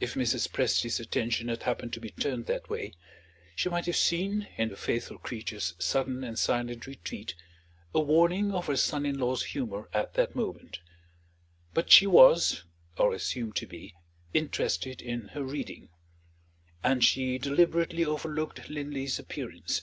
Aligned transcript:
If 0.00 0.14
Mrs. 0.14 0.48
Presty's 0.50 0.98
attention 0.98 1.46
had 1.46 1.62
happened 1.62 1.92
to 1.92 2.00
be 2.00 2.10
turned 2.10 2.46
that 2.46 2.68
way, 2.68 2.92
she 3.54 3.68
might 3.68 3.86
have 3.86 3.94
seen, 3.94 4.48
in 4.56 4.68
the 4.68 4.74
faithful 4.76 5.16
creature's 5.18 5.74
sudden 5.78 6.24
and 6.24 6.36
silent 6.36 6.88
retreat, 6.88 7.36
a 7.94 8.00
warning 8.00 8.50
of 8.50 8.66
her 8.66 8.74
son 8.74 9.06
in 9.06 9.16
law's 9.20 9.44
humor 9.44 9.88
at 9.94 10.14
that 10.14 10.34
moment. 10.34 10.80
But 11.72 11.88
she 11.88 12.08
was, 12.08 12.64
or 12.98 13.14
assumed 13.14 13.54
to 13.58 13.66
be, 13.68 13.94
interested 14.34 15.00
in 15.00 15.28
her 15.34 15.44
reading; 15.44 15.90
and 16.82 17.04
she 17.04 17.38
deliberately 17.38 18.04
overlooked 18.04 18.70
Linley's 18.70 19.20
appearance. 19.20 19.82